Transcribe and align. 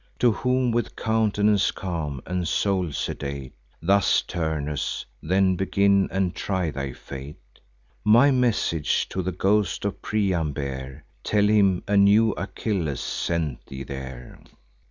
To 0.17 0.31
whom, 0.31 0.71
with 0.71 0.95
count'nance 0.95 1.69
calm, 1.71 2.21
and 2.25 2.47
soul 2.47 2.91
sedate, 2.91 3.53
Thus 3.83 4.23
Turnus: 4.23 5.05
"Then 5.21 5.55
begin, 5.55 6.07
and 6.11 6.33
try 6.33 6.71
thy 6.71 6.91
fate: 6.91 7.37
My 8.03 8.31
message 8.31 9.07
to 9.09 9.21
the 9.21 9.31
ghost 9.31 9.85
of 9.85 10.01
Priam 10.01 10.53
bear; 10.53 11.03
Tell 11.23 11.45
him 11.47 11.83
a 11.87 11.97
new 11.97 12.31
Achilles 12.31 12.99
sent 12.99 13.63
thee 13.67 13.83
there." 13.83 14.39